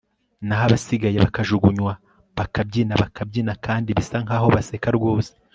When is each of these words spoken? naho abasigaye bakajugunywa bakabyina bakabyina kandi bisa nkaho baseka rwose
naho 0.45 0.63
abasigaye 0.67 1.17
bakajugunywa 1.25 1.93
bakabyina 2.37 2.93
bakabyina 3.01 3.53
kandi 3.65 3.89
bisa 3.97 4.17
nkaho 4.25 4.45
baseka 4.55 4.89
rwose 4.99 5.31